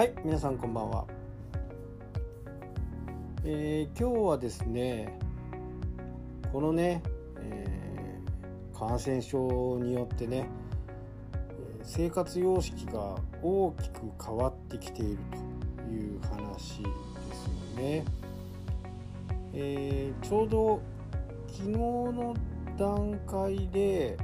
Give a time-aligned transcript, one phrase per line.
[0.00, 1.04] はい皆さんこんばんは、
[3.44, 5.18] えー、今日はですね
[6.50, 7.02] このね、
[7.42, 10.48] えー、感染症によってね
[11.82, 15.18] 生活様式が大きく変わってきている
[15.76, 18.04] という話ですよね、
[19.52, 20.80] えー、ちょうど
[21.46, 22.34] 昨日の
[22.78, 24.16] 段階で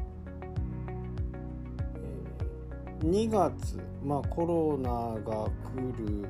[3.00, 5.50] 2月、まあ、コロナが来
[5.98, 6.26] る、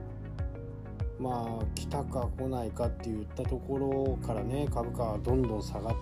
[1.19, 5.95] まあ、来たか来ないかっていったところからね株価はどんどん下がっ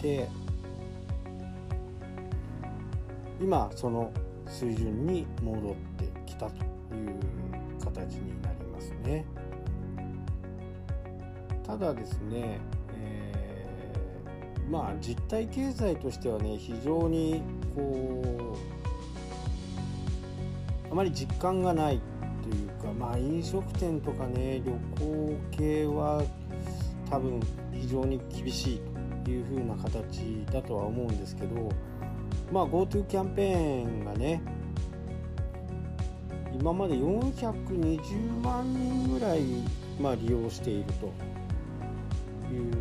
[0.00, 0.28] ていって
[3.40, 4.12] 今その
[4.46, 6.54] 水準に戻ってきたと
[6.94, 7.14] いう
[7.82, 9.24] 形になりますね。
[11.64, 12.60] ただですね、
[12.94, 17.42] えー、まあ実体経済としてはね非常に
[17.74, 18.81] こう
[20.92, 22.02] あまり実感がない
[22.42, 26.22] というかまあ飲食店とかね旅行系は
[27.08, 27.40] 多分
[27.72, 28.80] 非常に厳しい
[29.24, 31.70] という風な形だとは思うんですけど
[32.52, 34.42] まあ GoTo キャンペーンがね
[36.60, 39.40] 今まで420万人ぐらい、
[39.98, 41.06] まあ、利用していると
[42.52, 42.72] いう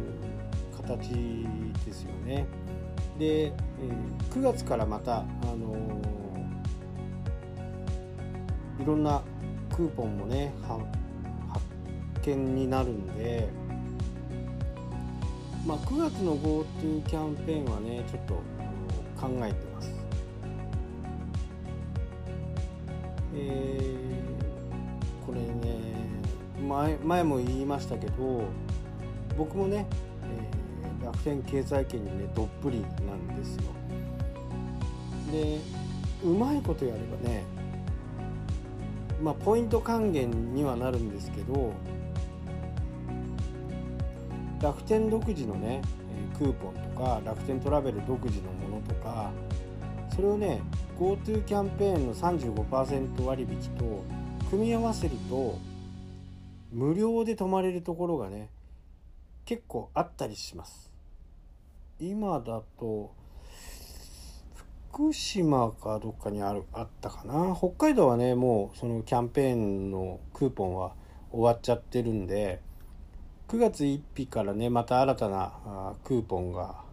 [0.75, 1.11] 形
[1.85, 2.45] ですよね。
[3.17, 3.53] で、
[4.31, 6.00] 9月からまた、あの
[8.81, 9.21] いろんな
[9.69, 10.81] クーポンもね発
[12.23, 13.47] 見になるんで、
[15.67, 18.33] まあ、9月の GoTo キャンペーンはねちょっと
[19.19, 19.91] 考えてます。
[23.35, 25.77] えー、これね
[26.67, 28.43] 前前も言いましたけど
[29.37, 29.85] 僕もね、
[30.23, 33.61] えー、楽天経済圏にねどっぷりなんですよ。
[35.31, 35.59] で
[36.23, 37.43] うまいことやればね
[39.21, 41.73] まあ、ポイント還元にはなるんですけど
[44.61, 45.81] 楽天独自のね
[46.37, 49.31] クーポンとか楽天トラベル独自のものとか
[50.15, 50.61] それをね
[50.99, 54.03] GoTo キャンペーンの35%割引と
[54.49, 55.57] 組み合わせると
[56.71, 58.49] 無料で泊まれるところがね
[59.45, 60.91] 結構あったりします。
[61.99, 63.13] 今だと
[64.93, 67.55] 福島かどっかにあるあったかな？
[67.57, 70.91] 北海道はねもうそのキャンペーンのクーポンは
[71.31, 72.59] 終わっちゃってるんで
[73.47, 76.83] 9月1日からねまた新たなクーポンが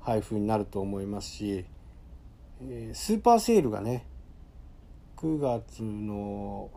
[0.00, 1.66] 配布になると思いますし、
[2.62, 4.06] え、スーパーセールがね
[5.18, 6.70] 9月の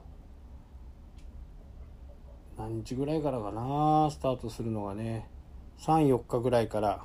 [2.57, 5.29] 何日ぐらいからかなスタートするのがね
[5.79, 7.01] 34日ぐらいから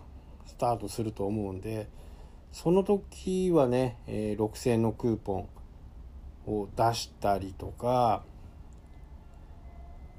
[0.46, 1.88] スタートすると思うんで
[2.52, 5.48] その時はね、えー、6000円のクーポン
[6.46, 8.24] を出したりとか、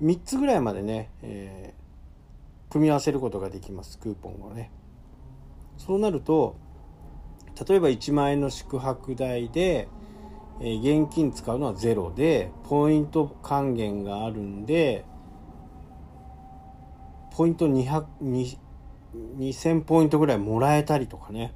[0.02, 4.72] 3つぐらいまでね、えー、組み合わせることができます、クーポンをね。
[5.78, 6.56] そうなると、
[7.68, 9.88] 例えば1万円の宿泊代で、
[10.62, 15.06] えー、現金使うのはゼロで、ポイント還元があるんで、
[17.32, 18.06] ポイント200、
[19.38, 21.54] 2000ポイントぐらいもらえたりとかね。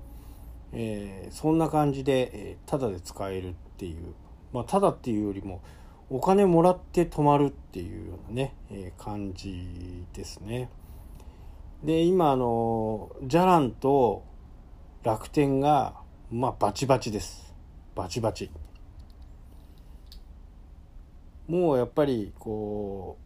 [0.78, 4.14] えー、そんな感じで、えー、ただで使えるっていう、
[4.52, 5.62] まあ、ただっていうよりも
[6.10, 10.70] お金もらって泊まるっていうようなね、えー、感じですね。
[11.84, 14.24] で今あのじゃらんと
[15.04, 15.94] 楽天が
[16.32, 17.54] まあバチバチです
[17.96, 18.50] バチバチ
[21.48, 23.18] もうやっぱりこ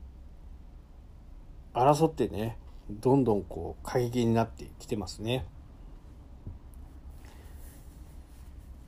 [1.74, 2.58] う争ってね
[2.90, 5.46] どんどんこう過激になってきてますね。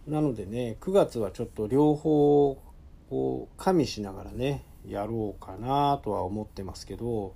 [0.07, 2.57] なのでね9月はちょっと両方
[3.11, 7.35] を加味しながらねやろうかなとは思ってますけど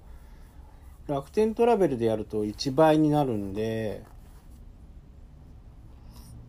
[1.07, 4.03] 楽天トラベルでやると1倍になるんで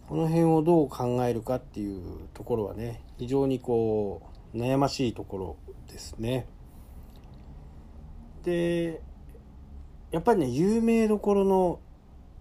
[0.08, 4.22] この辺をどう考えるかっていうところはね非常にこ
[4.54, 5.56] う悩ましいところ
[5.88, 6.46] ですね。
[8.44, 9.02] で
[10.12, 11.80] やっぱりね有名どころの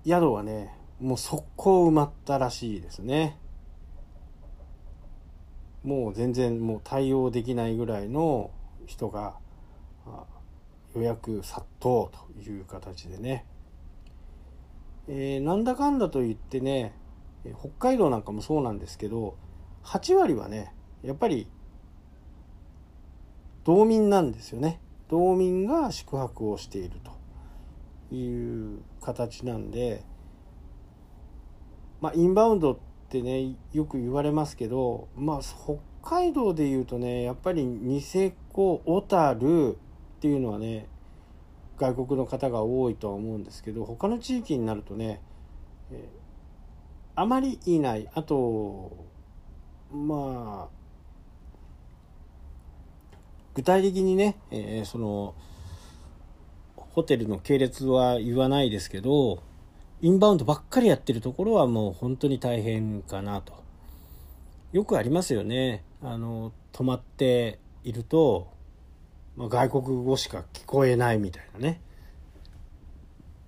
[0.05, 3.37] 宿はねもう速攻埋まったらしいですね。
[5.85, 8.49] もう全然もう対応できないぐらいの
[8.87, 9.35] 人が
[10.95, 13.45] 予約殺到という形でね、
[15.07, 16.93] えー、なんだかんだと言ってね
[17.59, 19.37] 北海道なんかもそうなんですけど
[19.83, 20.73] 8割はね
[21.03, 21.47] やっぱり
[23.63, 24.79] 道民なんですよね。
[25.09, 26.99] 道民が宿泊をしている
[28.09, 30.03] という形なんで
[32.01, 39.77] まあインバウンドってねよく言われますけどまあ北海道でいうとねやっぱりニセコ小樽
[40.17, 40.87] っていうのはね
[41.77, 45.21] 外国の方が多いとは思うんですけど他の地域になるとね、
[45.91, 46.07] え、
[47.15, 48.07] あまりいない。
[48.13, 48.95] あと
[49.91, 50.75] まあ
[53.53, 55.35] 具体的にね、えー、その
[56.75, 59.43] ホテルの系列は言わないですけど
[60.05, 63.63] インバウンドばっかりやってるところはもう本当に大変かなと。
[64.71, 65.83] よくありますよね。
[65.99, 68.53] あの泊まっていると、
[69.35, 71.81] まあ、外国語しか聞こえないみたいなね。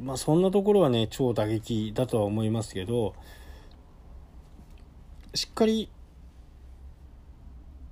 [0.01, 3.13] まあそんなところはね超打撃だとは思いますけど
[5.35, 5.91] しっかり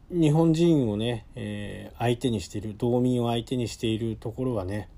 [0.10, 4.90] 日本人をね、えー、相手にしている道民を相手にしているところはね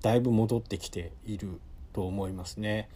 [0.00, 1.60] だいぶ戻ってきている
[1.92, 2.88] と思いますね。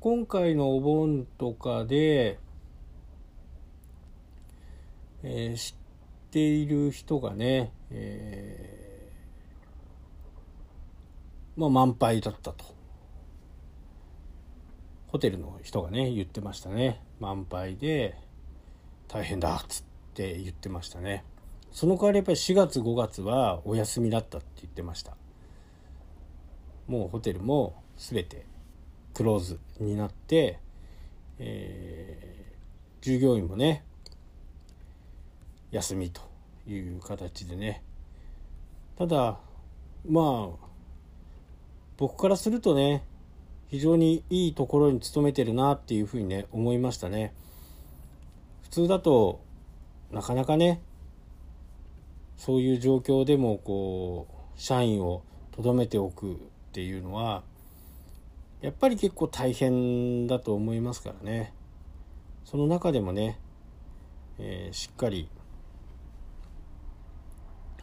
[0.00, 2.38] 今回のお盆とかで、
[5.22, 12.64] えー、知っている人がね、えー、まあ満杯だったと。
[15.08, 17.02] ホテルの人がね、言ってましたね。
[17.18, 18.14] 満杯で
[19.08, 19.84] 大変だっつっ
[20.14, 21.24] て言ってましたね。
[21.72, 25.16] その代わりやっぱり4月5月はお休みだったって言ってました。
[26.86, 28.46] もうホテルも全て
[29.12, 30.60] クローズになって、
[31.38, 33.84] えー、従業員もね
[35.72, 36.22] 休みと
[36.66, 37.82] いう形でね。
[38.96, 39.38] ただ
[40.08, 40.66] まあ
[41.96, 43.04] 僕からするとね
[43.68, 47.34] 非常にいいところに勤めてるなっていうふうにね思いましたね。
[48.62, 49.40] 普通だと
[50.10, 50.80] なかなかね
[52.36, 56.36] そういう状況でもこう社員をとどめておくっ
[56.72, 57.42] ていうのは
[58.60, 61.52] やっぱり結構大変だと思いますからね
[62.44, 63.38] その中でもね、
[64.38, 65.28] えー、しっかり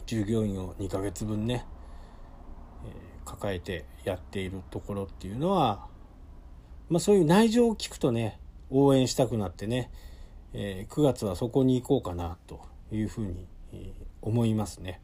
[0.06, 1.64] 従業員を2ヶ月分ね、
[2.84, 5.86] えー、抱えてやっているところっていうのは、
[6.88, 8.38] まあ、そういう内情を聞くとね
[8.70, 9.90] 応援したくなってね、
[10.52, 12.60] えー、9月はそこに行こうかなと
[12.92, 13.46] いうふうに、
[14.22, 15.00] 思いますね。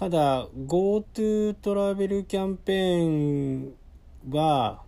[0.00, 3.74] ただ GoTo トラベルキャンペーン
[4.30, 4.80] は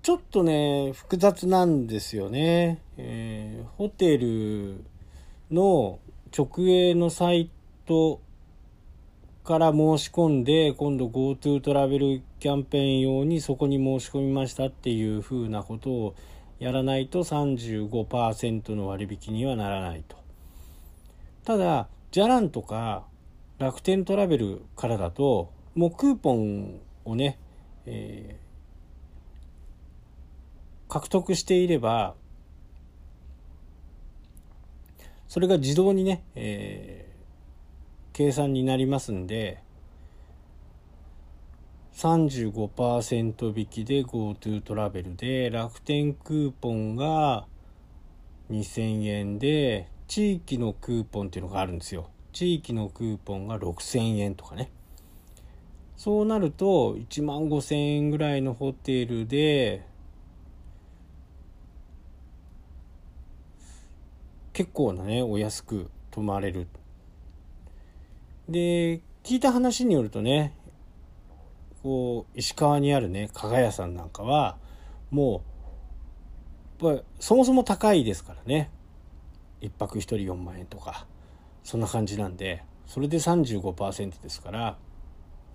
[0.00, 4.84] ちょっとね複雑なんですよね、えー、ホテル
[5.50, 5.98] の
[6.32, 7.50] 直営のサイ
[7.84, 8.20] ト
[9.42, 16.14] から申し込んで今度 GoTo トラベルキャンペーン用にそこに申し込みましたっていうふうなことを
[16.60, 20.16] やらないと35%の割引にはならないと。
[21.44, 23.06] ただじゃらんとか
[23.58, 27.38] 楽天トラベルからだともうクーポンをね、
[27.86, 32.14] えー、獲得していれば
[35.28, 39.62] それが自動にね、えー、計算になりますんで
[41.94, 47.46] 35%引きで GoTo トラベルで楽天クーポンが
[48.50, 52.10] 2000円で地域のクーポンっていうのがあるんですよ。
[52.32, 54.72] 地域のクーポンが6000円とかね。
[55.96, 59.86] そうなると1万5000円ぐらいのホテルで
[64.52, 66.66] 結構なねお安く泊まれる。
[68.48, 70.56] で聞いた話によるとね
[71.84, 74.58] こう石川にあるね加賀屋さんなんかは
[75.12, 75.44] も
[76.82, 78.72] うやっぱそもそも高いですからね。
[79.60, 81.06] 1泊1人4万円とか
[81.64, 84.78] そんな感じなんでそれで35%ですから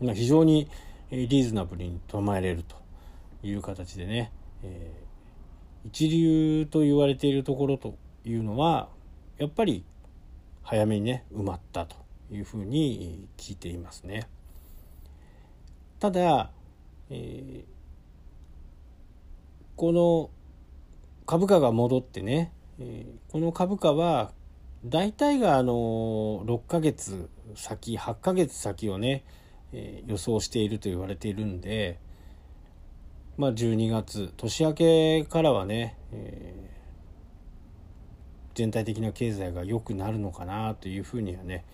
[0.01, 0.69] ま非常に
[1.11, 2.75] リーズナブルに泊まれると
[3.43, 4.31] いう形でね、
[4.63, 8.89] えー、一流と言われているところというのは
[9.37, 9.85] やっぱり
[10.63, 11.95] 早めにね埋まったと
[12.31, 14.27] いうふうに聞いていますね。
[15.99, 16.51] ただ、
[17.09, 17.65] えー、
[19.75, 20.29] この
[21.25, 24.31] 株価が戻ってね、え、この株価は
[24.85, 25.73] 大体があの
[26.45, 29.23] 6ヶ月先8ヶ月先をね、
[29.71, 31.99] え、予想していると言われているんで
[33.37, 36.69] まあ12月年明けからはね、え、
[38.53, 41.65] 全体的な経済が良くなるのかなというふうにはね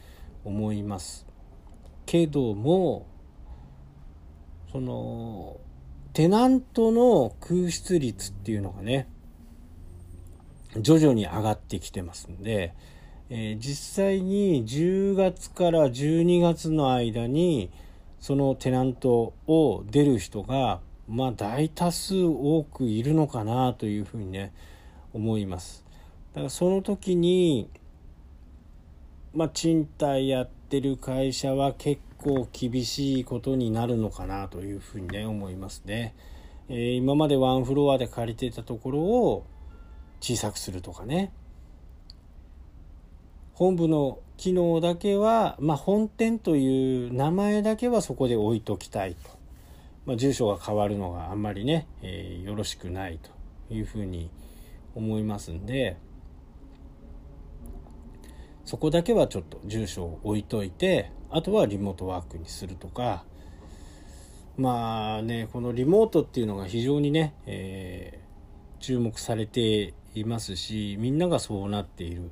[0.43, 1.25] 思います。
[2.05, 3.07] けども
[4.71, 5.59] その
[6.13, 9.07] テナントの空室率っていうのがね
[10.77, 12.73] 徐々に上がってきてますんで、
[13.29, 17.71] えー、実際に10月から12月の間に
[18.19, 24.53] そのテナントを出る人がまあ大多数多くいるのかなというふうにね
[25.13, 25.83] 思います。
[26.33, 27.69] だからその時に
[29.33, 36.13] まあ賃貸やってる会社は結構厳しいことになるのかなというふうにね思いますね。
[36.69, 39.45] えー、今までワンフロアで借りてたところを
[40.21, 41.33] 小さくするとかね。
[43.53, 49.29] 本部の機能だけは、まあ、本店という名前だけはそこで置いときたいと、
[50.05, 54.31] まあ、住所が変わるのがあんまりね、えー、よろしくないというふうに
[54.95, 55.97] 思いますんで。
[58.63, 63.25] そこだけはちょっと住所を置いといてあとはリモートワークにするとか。
[64.57, 72.31] まあねこのリモートっていうのが非常にね、えー、注目されていますしみんながそうなっている。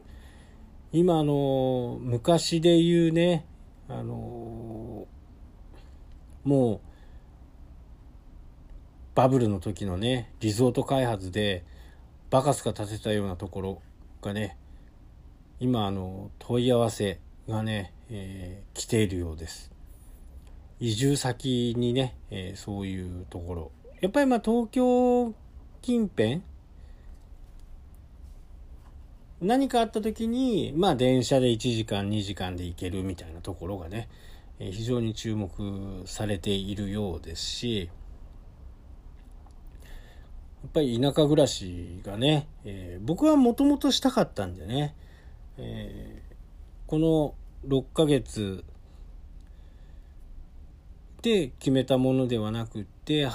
[0.91, 3.45] 今あの昔で言うね
[3.88, 5.07] あの
[6.43, 6.79] もう
[9.13, 11.63] バブルの時のねリゾート開発で
[12.29, 13.81] バカスカ建てたようなところ
[14.21, 14.57] がね
[15.59, 19.71] 今あの問い合わせがね、えー、来ているようです。
[20.79, 23.71] 移住先にね、えー、そういうところ。
[24.00, 25.33] やっぱりまあ東京
[25.81, 26.41] 近辺
[29.41, 34.10] 何かあった時に、まあ電車で1時間2時間で行けるみたいなところがね、
[34.60, 37.89] え非常に注目されているようですし、
[40.62, 44.93] やっぱり田舎暮らしがね、えー、僕はもともとしたかったんでね、
[45.58, 47.34] えー、この
[47.65, 48.65] 6ヶ月
[51.22, 53.27] で決めたものではなくて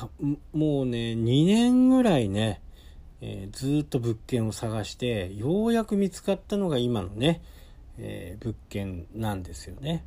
[0.53, 2.61] もうね2年ぐらいね
[3.27, 7.41] えー、ずっと物件を探してようやく見つかったのが今のね、
[7.97, 10.05] えー、物件なんですよね。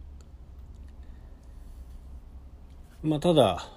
[3.02, 3.72] まあただ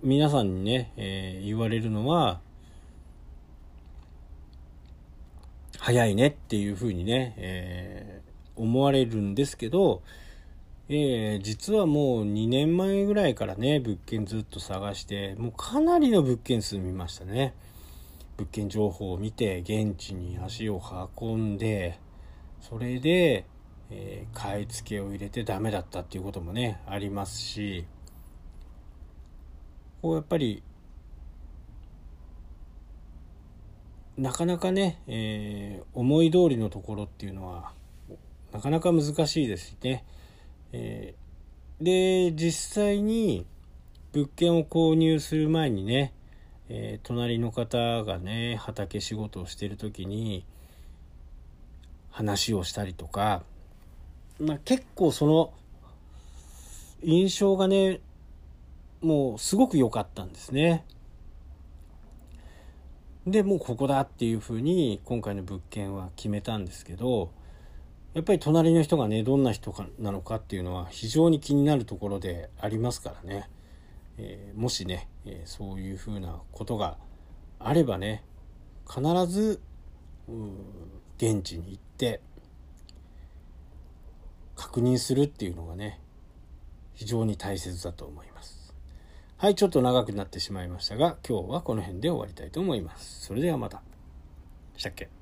[0.00, 2.40] 皆さんにね、えー、言われるのは
[5.78, 10.02] 早いねっていうふうにね、えー、思われるんですけど
[10.88, 17.54] えー、実はもう2年前ぐらいからね、物件ずっと探して、もうかなりの物件数見ましたね。
[18.36, 20.82] 物件情報を見て、現地に足を
[21.20, 21.98] 運んで、
[22.60, 23.46] それで、
[23.90, 27.86] えー、買い付けを入れてダメだったっていうこともね、ありますし、
[30.00, 30.62] こうやっぱり、
[34.16, 37.72] なかなかね、えー、思い通りのところっていうのは、
[38.52, 40.04] なかなか難しいですしね。
[40.72, 43.46] えー、で実際に
[44.12, 46.12] 物件を購入する前にね、
[46.68, 50.44] えー、隣の方がね畑仕事をしてる時に
[52.10, 53.42] 話をしたりとか、
[54.38, 55.52] まあ、結構その
[57.02, 58.00] 印象がね
[59.00, 60.84] もうすごく良かったんですね。
[63.26, 67.30] でもうここだっていうふうに今回の物件は決めたんですけど
[68.14, 73.48] やっぱり隣の人がねどんな人かなのかっていうのは非常に気になるところでありますからね、
[74.18, 76.98] えー、もしね、えー、そういうふうなことが
[77.58, 78.22] あればね
[78.86, 79.60] 必ず
[81.16, 82.20] 現地に行って
[84.56, 85.98] 確認するっていうのがね
[86.94, 88.74] 非常に大切だと思います。
[89.38, 93.26] はいちょっと長くなってしまいましたが今日はこの辺で終わりたいと思います。
[93.26, 93.82] それではまた。
[94.76, 95.21] したっけ？